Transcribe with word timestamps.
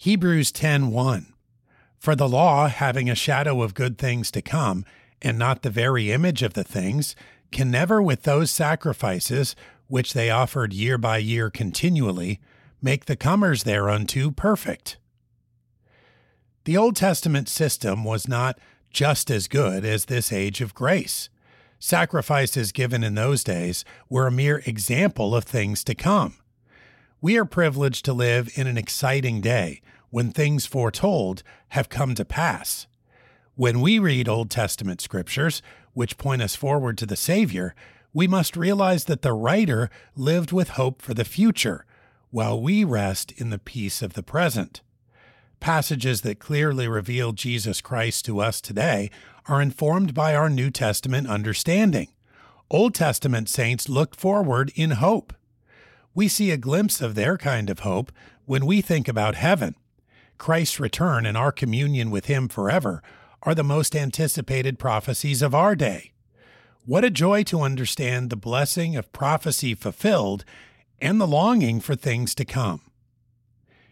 Hebrews 0.00 0.52
10:1 0.52 1.32
For 1.98 2.14
the 2.14 2.28
law, 2.28 2.68
having 2.68 3.10
a 3.10 3.16
shadow 3.16 3.62
of 3.62 3.74
good 3.74 3.98
things 3.98 4.30
to 4.30 4.40
come, 4.40 4.84
and 5.20 5.36
not 5.36 5.62
the 5.62 5.70
very 5.70 6.12
image 6.12 6.44
of 6.44 6.54
the 6.54 6.62
things, 6.62 7.16
can 7.50 7.68
never 7.72 8.00
with 8.00 8.22
those 8.22 8.52
sacrifices 8.52 9.56
which 9.88 10.12
they 10.12 10.30
offered 10.30 10.72
year 10.72 10.98
by 10.98 11.18
year 11.18 11.50
continually 11.50 12.40
make 12.80 13.06
the 13.06 13.16
comers 13.16 13.64
thereunto 13.64 14.30
perfect. 14.30 14.98
The 16.62 16.76
Old 16.76 16.94
Testament 16.94 17.48
system 17.48 18.04
was 18.04 18.28
not 18.28 18.56
just 18.92 19.32
as 19.32 19.48
good 19.48 19.84
as 19.84 20.04
this 20.04 20.32
age 20.32 20.60
of 20.60 20.74
grace. 20.74 21.28
Sacrifices 21.80 22.70
given 22.70 23.02
in 23.02 23.16
those 23.16 23.42
days 23.42 23.84
were 24.08 24.28
a 24.28 24.32
mere 24.32 24.62
example 24.64 25.34
of 25.34 25.42
things 25.42 25.82
to 25.82 25.96
come. 25.96 26.37
We 27.20 27.36
are 27.36 27.44
privileged 27.44 28.04
to 28.04 28.12
live 28.12 28.48
in 28.54 28.68
an 28.68 28.78
exciting 28.78 29.40
day 29.40 29.80
when 30.10 30.30
things 30.30 30.66
foretold 30.66 31.42
have 31.70 31.88
come 31.88 32.14
to 32.14 32.24
pass. 32.24 32.86
When 33.56 33.80
we 33.80 33.98
read 33.98 34.28
Old 34.28 34.50
Testament 34.50 35.00
scriptures, 35.00 35.60
which 35.94 36.16
point 36.16 36.42
us 36.42 36.54
forward 36.54 36.96
to 36.98 37.06
the 37.06 37.16
Savior, 37.16 37.74
we 38.14 38.28
must 38.28 38.56
realize 38.56 39.06
that 39.06 39.22
the 39.22 39.32
writer 39.32 39.90
lived 40.14 40.52
with 40.52 40.70
hope 40.70 41.02
for 41.02 41.12
the 41.12 41.24
future, 41.24 41.84
while 42.30 42.60
we 42.60 42.84
rest 42.84 43.32
in 43.32 43.50
the 43.50 43.58
peace 43.58 44.00
of 44.00 44.12
the 44.12 44.22
present. 44.22 44.80
Passages 45.58 46.20
that 46.20 46.38
clearly 46.38 46.86
reveal 46.86 47.32
Jesus 47.32 47.80
Christ 47.80 48.26
to 48.26 48.38
us 48.38 48.60
today 48.60 49.10
are 49.46 49.60
informed 49.60 50.14
by 50.14 50.36
our 50.36 50.48
New 50.48 50.70
Testament 50.70 51.26
understanding. 51.26 52.10
Old 52.70 52.94
Testament 52.94 53.48
saints 53.48 53.88
looked 53.88 54.14
forward 54.14 54.70
in 54.76 54.92
hope. 54.92 55.32
We 56.14 56.28
see 56.28 56.50
a 56.50 56.56
glimpse 56.56 57.00
of 57.00 57.14
their 57.14 57.38
kind 57.38 57.70
of 57.70 57.80
hope 57.80 58.12
when 58.46 58.66
we 58.66 58.80
think 58.80 59.08
about 59.08 59.34
heaven. 59.34 59.74
Christ's 60.38 60.80
return 60.80 61.26
and 61.26 61.36
our 61.36 61.52
communion 61.52 62.10
with 62.10 62.26
Him 62.26 62.48
forever 62.48 63.02
are 63.42 63.54
the 63.54 63.64
most 63.64 63.94
anticipated 63.94 64.78
prophecies 64.78 65.42
of 65.42 65.54
our 65.54 65.76
day. 65.76 66.12
What 66.84 67.04
a 67.04 67.10
joy 67.10 67.42
to 67.44 67.60
understand 67.60 68.30
the 68.30 68.36
blessing 68.36 68.96
of 68.96 69.12
prophecy 69.12 69.74
fulfilled 69.74 70.44
and 71.00 71.20
the 71.20 71.26
longing 71.26 71.80
for 71.80 71.94
things 71.94 72.34
to 72.36 72.44
come. 72.44 72.80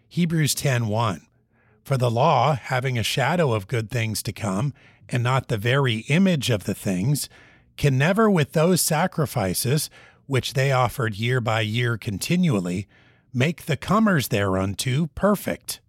Hebrews 0.08 0.54
10:1 0.54 1.26
For 1.84 1.96
the 1.96 2.10
law, 2.10 2.54
having 2.54 2.98
a 2.98 3.02
shadow 3.02 3.52
of 3.52 3.68
good 3.68 3.90
things 3.90 4.22
to 4.22 4.32
come, 4.32 4.72
and 5.08 5.22
not 5.22 5.48
the 5.48 5.58
very 5.58 5.98
image 6.08 6.50
of 6.50 6.64
the 6.64 6.74
things, 6.74 7.28
can 7.76 7.98
never 7.98 8.30
with 8.30 8.52
those 8.52 8.80
sacrifices 8.80 9.90
which 10.26 10.54
they 10.54 10.72
offered 10.72 11.14
year 11.14 11.40
by 11.40 11.60
year 11.60 11.96
continually, 11.96 12.86
make 13.32 13.66
the 13.66 13.76
comers 13.76 14.28
thereunto 14.28 15.06
perfect. 15.14 15.80